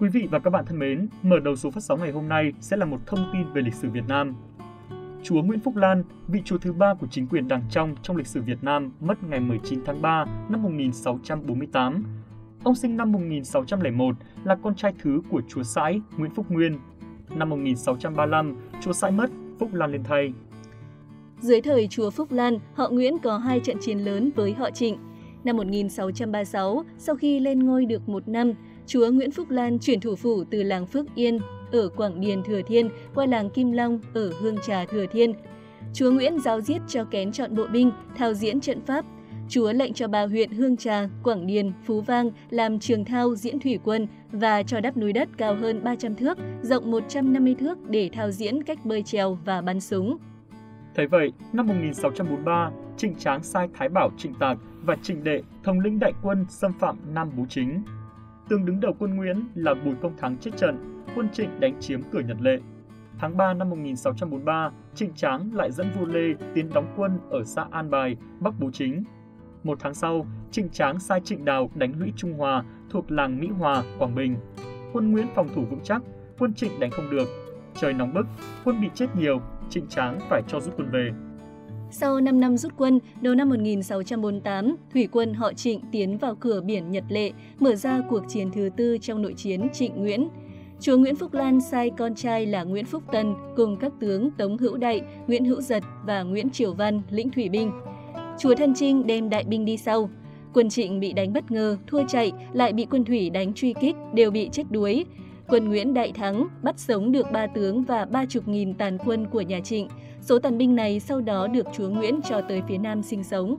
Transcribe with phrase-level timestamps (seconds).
[0.00, 2.52] Quý vị và các bạn thân mến, mở đầu số phát sóng ngày hôm nay
[2.60, 4.34] sẽ là một thông tin về lịch sử Việt Nam.
[5.22, 8.26] Chúa Nguyễn Phúc Lan, vị chúa thứ ba của chính quyền Đảng Trong trong lịch
[8.26, 12.04] sử Việt Nam, mất ngày 19 tháng 3 năm 1648.
[12.64, 16.78] Ông sinh năm 1601, là con trai thứ của chúa Sãi Nguyễn Phúc Nguyên.
[17.34, 20.32] Năm 1635, chúa Sãi mất, Phúc Lan lên thay.
[21.40, 24.96] Dưới thời chúa Phúc Lan, họ Nguyễn có hai trận chiến lớn với họ Trịnh.
[25.44, 28.52] Năm 1636, sau khi lên ngôi được một năm,
[28.88, 31.38] chúa Nguyễn Phúc Lan chuyển thủ phủ từ làng Phước Yên
[31.72, 35.34] ở Quảng Điền Thừa Thiên qua làng Kim Long ở Hương Trà Thừa Thiên.
[35.94, 39.04] Chúa Nguyễn giao giết cho kén chọn bộ binh, thao diễn trận pháp.
[39.48, 43.60] Chúa lệnh cho ba huyện Hương Trà, Quảng Điền, Phú Vang làm trường thao diễn
[43.60, 48.10] thủy quân và cho đắp núi đất cao hơn 300 thước, rộng 150 thước để
[48.12, 50.18] thao diễn cách bơi trèo và bắn súng.
[50.94, 55.80] Thấy vậy, năm 1643, Trịnh Tráng sai Thái Bảo Trịnh Tạc và Trịnh Đệ thống
[55.80, 57.82] lĩnh đại quân xâm phạm Nam Bú Chính.
[58.48, 62.00] Tương đứng đầu quân Nguyễn là Bùi Công Thắng chết trận, quân Trịnh đánh chiếm
[62.12, 62.58] cửa Nhật Lệ.
[63.18, 67.66] Tháng 3 năm 1643, Trịnh Tráng lại dẫn vua Lê tiến đóng quân ở xã
[67.70, 69.04] An Bài, Bắc Bố Chính.
[69.62, 73.48] Một tháng sau, Trịnh Tráng sai Trịnh Đào đánh lũy Trung Hòa thuộc làng Mỹ
[73.48, 74.36] Hòa, Quảng Bình.
[74.92, 76.02] Quân Nguyễn phòng thủ vững chắc,
[76.38, 77.28] quân Trịnh đánh không được.
[77.74, 78.26] Trời nóng bức,
[78.64, 79.40] quân bị chết nhiều,
[79.70, 81.10] Trịnh Tráng phải cho rút quân về.
[81.90, 86.60] Sau 5 năm rút quân, đầu năm 1648, thủy quân họ Trịnh tiến vào cửa
[86.60, 90.28] biển Nhật Lệ, mở ra cuộc chiến thứ tư trong nội chiến Trịnh Nguyễn.
[90.80, 94.58] Chúa Nguyễn Phúc Lan sai con trai là Nguyễn Phúc Tân cùng các tướng Tống
[94.58, 97.72] Hữu Đại, Nguyễn Hữu Giật và Nguyễn Triều Văn lĩnh thủy binh.
[98.38, 100.10] Chúa Thân Trinh đem đại binh đi sau.
[100.54, 103.96] Quân Trịnh bị đánh bất ngờ, thua chạy, lại bị quân thủy đánh truy kích,
[104.14, 105.04] đều bị chết đuối.
[105.48, 109.26] Quân Nguyễn đại thắng, bắt sống được ba tướng và ba chục nghìn tàn quân
[109.26, 109.88] của nhà Trịnh.
[110.20, 113.56] Số tàn binh này sau đó được chúa Nguyễn cho tới phía Nam sinh sống.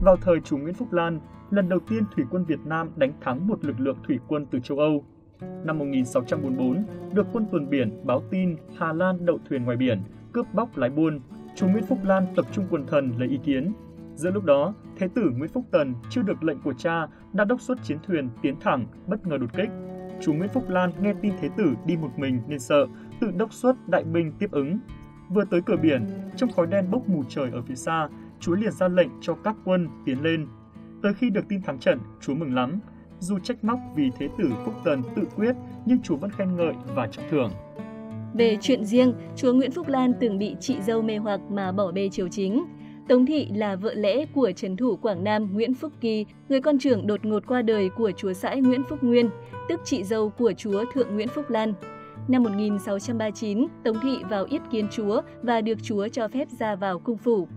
[0.00, 1.20] Vào thời chúa Nguyễn Phúc Lan,
[1.50, 4.58] lần đầu tiên thủy quân Việt Nam đánh thắng một lực lượng thủy quân từ
[4.60, 5.04] châu Âu.
[5.64, 10.02] Năm 1644, được quân tuần biển báo tin Hà Lan đậu thuyền ngoài biển,
[10.32, 11.20] cướp bóc lái buôn.
[11.54, 13.72] chúa Nguyễn Phúc Lan tập trung quần thần lấy ý kiến.
[14.14, 17.60] Giữa lúc đó, Thế tử Nguyễn Phúc Tần chưa được lệnh của cha đã đốc
[17.60, 19.68] xuất chiến thuyền tiến thẳng, bất ngờ đột kích.
[20.20, 22.86] chúa Nguyễn Phúc Lan nghe tin Thế tử đi một mình nên sợ,
[23.20, 24.78] tự đốc xuất đại binh tiếp ứng.
[25.34, 28.08] Vừa tới cửa biển, trong khói đen bốc mù trời ở phía xa,
[28.40, 30.46] Chúa liền ra lệnh cho các quân tiến lên.
[31.02, 32.80] Tới khi được tin thắng trận, Chúa mừng lắm.
[33.18, 36.74] Dù trách móc vì Thế tử Phúc Tần tự quyết, nhưng Chúa vẫn khen ngợi
[36.94, 37.50] và trọng thưởng.
[38.34, 41.92] Về chuyện riêng, chúa Nguyễn Phúc Lan từng bị chị dâu mê hoặc mà bỏ
[41.92, 42.64] bê triều chính.
[43.08, 46.78] Tống Thị là vợ lẽ của trấn thủ Quảng Nam Nguyễn Phúc Kỳ, người con
[46.78, 49.30] trưởng đột ngột qua đời của chúa sãi Nguyễn Phúc Nguyên,
[49.68, 51.74] tức chị dâu của chúa Thượng Nguyễn Phúc Lan.
[52.30, 56.98] Năm 1639, Tống Thị vào yết kiến chúa và được chúa cho phép ra vào
[56.98, 57.48] cung phủ.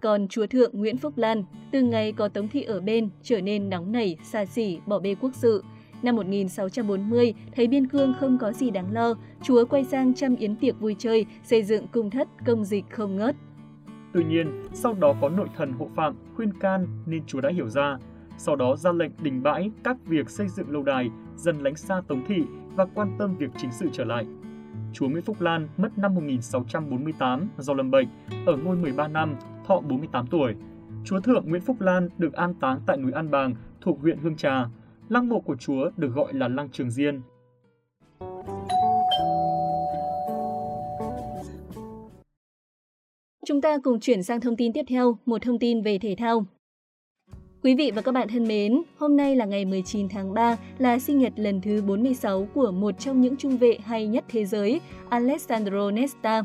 [0.00, 3.70] Còn chúa thượng Nguyễn Phúc Lan, từ ngày có Tống Thị ở bên, trở nên
[3.70, 5.64] nóng nảy, xa xỉ, bỏ bê quốc sự.
[6.02, 10.56] Năm 1640, thấy biên cương không có gì đáng lo, chúa quay sang chăm yến
[10.56, 13.36] tiệc vui chơi, xây dựng cung thất công dịch không ngớt.
[14.12, 17.68] Tuy nhiên, sau đó có nội thần hộ phạm khuyên can nên chúa đã hiểu
[17.68, 17.98] ra.
[18.38, 22.02] Sau đó ra lệnh đình bãi các việc xây dựng lâu đài, dần lánh xa
[22.08, 22.42] Tống Thị
[22.76, 24.26] và quan tâm việc chính sự trở lại.
[24.92, 28.08] Chúa Nguyễn Phúc Lan mất năm 1648 do lâm bệnh,
[28.46, 29.36] ở ngôi 13 năm,
[29.66, 30.54] thọ 48 tuổi.
[31.04, 34.36] Chúa Thượng Nguyễn Phúc Lan được an táng tại núi An Bàng thuộc huyện Hương
[34.36, 34.66] Trà.
[35.08, 37.20] Lăng mộ của Chúa được gọi là Lăng Trường Diên.
[43.46, 46.46] Chúng ta cùng chuyển sang thông tin tiếp theo, một thông tin về thể thao.
[47.62, 50.98] Quý vị và các bạn thân mến, hôm nay là ngày 19 tháng 3, là
[50.98, 54.80] sinh nhật lần thứ 46 của một trong những trung vệ hay nhất thế giới,
[55.08, 56.42] Alessandro Nesta.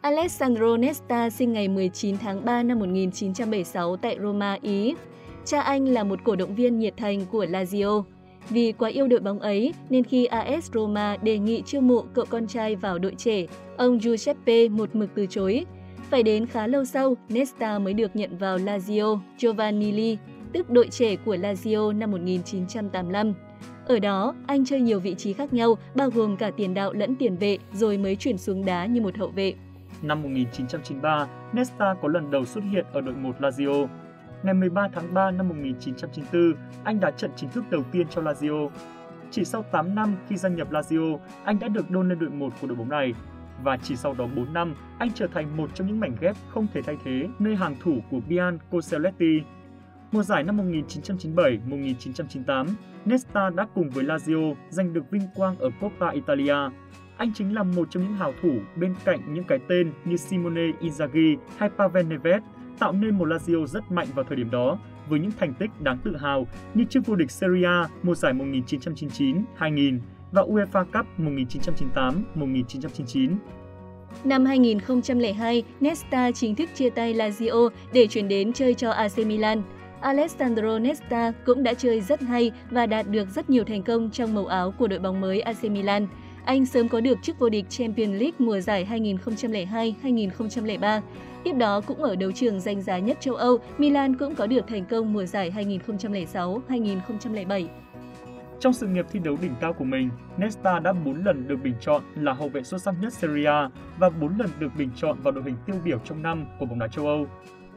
[0.00, 4.94] Alessandro Nesta sinh ngày 19 tháng 3 năm 1976 tại Roma, Ý.
[5.44, 8.02] Cha anh là một cổ động viên nhiệt thành của Lazio.
[8.50, 12.24] Vì quá yêu đội bóng ấy nên khi AS Roma đề nghị chiêu mộ cậu
[12.28, 13.46] con trai vào đội trẻ,
[13.76, 15.64] ông Giuseppe một mực từ chối.
[16.10, 20.18] Phải đến khá lâu sau, Nesta mới được nhận vào Lazio Giovanili,
[20.52, 23.34] tức đội trẻ của Lazio năm 1985.
[23.86, 27.16] Ở đó, anh chơi nhiều vị trí khác nhau, bao gồm cả tiền đạo lẫn
[27.16, 29.54] tiền vệ, rồi mới chuyển xuống đá như một hậu vệ.
[30.02, 33.86] Năm 1993, Nesta có lần đầu xuất hiện ở đội 1 Lazio.
[34.42, 36.54] Ngày 13 tháng 3 năm 1994,
[36.84, 38.68] anh đã trận chính thức đầu tiên cho Lazio.
[39.30, 42.52] Chỉ sau 8 năm khi gia nhập Lazio, anh đã được đôn lên đội 1
[42.60, 43.14] của đội bóng này.
[43.62, 46.66] Và chỉ sau đó 4 năm, anh trở thành một trong những mảnh ghép không
[46.74, 49.40] thể thay thế nơi hàng thủ của Bian Coseletti.
[50.12, 52.66] Mùa giải năm 1997-1998,
[53.04, 56.56] Nesta đã cùng với Lazio giành được vinh quang ở Coppa Italia.
[57.16, 60.72] Anh chính là một trong những hào thủ bên cạnh những cái tên như Simone
[60.80, 62.42] Inzaghi hay Pavel Neves
[62.78, 64.78] tạo nên một Lazio rất mạnh vào thời điểm đó
[65.08, 68.32] với những thành tích đáng tự hào như chức vô địch Serie A mùa giải
[68.32, 69.98] 1999-2000,
[70.32, 73.36] và UEFA Cup 1998-1999.
[74.24, 79.62] Năm 2002, Nesta chính thức chia tay Lazio để chuyển đến chơi cho AC Milan.
[80.00, 84.34] Alessandro Nesta cũng đã chơi rất hay và đạt được rất nhiều thành công trong
[84.34, 86.06] màu áo của đội bóng mới AC Milan.
[86.44, 91.00] Anh sớm có được chức vô địch Champions League mùa giải 2002-2003.
[91.44, 94.64] Tiếp đó cũng ở đấu trường danh giá nhất châu Âu, Milan cũng có được
[94.68, 97.66] thành công mùa giải 2006-2007.
[98.60, 101.74] Trong sự nghiệp thi đấu đỉnh cao của mình, Nesta đã 4 lần được bình
[101.80, 105.18] chọn là hậu vệ xuất sắc nhất Serie A và 4 lần được bình chọn
[105.22, 107.26] vào đội hình tiêu biểu trong năm của bóng đá châu Âu.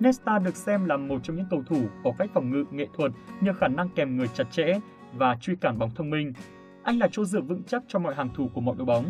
[0.00, 3.12] Nesta được xem là một trong những cầu thủ có cách phòng ngự nghệ thuật
[3.40, 4.80] nhờ khả năng kèm người chặt chẽ
[5.14, 6.32] và truy cản bóng thông minh.
[6.82, 9.04] Anh là chỗ dựa vững chắc cho mọi hàng thủ của mọi đội bóng.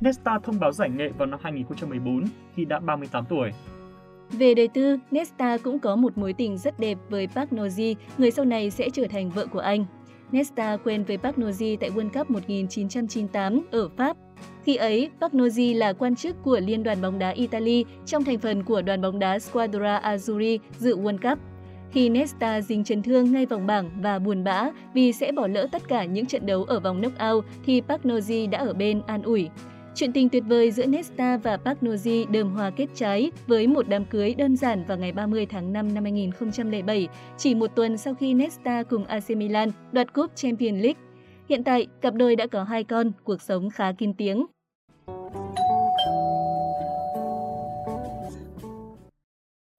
[0.00, 2.24] Nesta thông báo giải nghệ vào năm 2014
[2.54, 3.50] khi đã 38 tuổi.
[4.30, 8.30] Về đời tư, Nesta cũng có một mối tình rất đẹp với Park Noji, người
[8.30, 9.84] sau này sẽ trở thành vợ của anh.
[10.34, 14.16] Nesta quen với Park Noji tại World Cup 1998 ở Pháp.
[14.64, 18.38] Khi ấy, Park Noji là quan chức của Liên đoàn bóng đá Italy trong thành
[18.38, 21.38] phần của đoàn bóng đá Squadra Azzurri dự World Cup.
[21.90, 25.66] Khi Nesta dính chấn thương ngay vòng bảng và buồn bã vì sẽ bỏ lỡ
[25.72, 29.22] tất cả những trận đấu ở vòng knockout thì Park Noji đã ở bên an
[29.22, 29.48] ủi.
[29.94, 33.88] Chuyện tình tuyệt vời giữa Nesta và Park Noji đơm hoa kết trái với một
[33.88, 38.14] đám cưới đơn giản vào ngày 30 tháng 5 năm 2007, chỉ một tuần sau
[38.14, 41.00] khi Nesta cùng AC Milan đoạt cúp Champions League.
[41.48, 44.46] Hiện tại, cặp đôi đã có hai con, cuộc sống khá kín tiếng.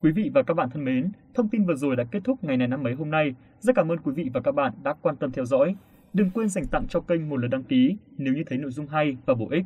[0.04, 2.58] Quý vị và các bạn thân mến, thông tin vừa rồi đã kết thúc ngày
[2.58, 3.36] này năm mấy hôm nay.
[3.60, 5.76] Rất cảm ơn quý vị và các bạn đã quan tâm theo dõi.
[6.14, 8.88] Đừng quên dành tặng cho kênh một lượt đăng ký nếu như thấy nội dung
[8.88, 9.66] hay và bổ ích.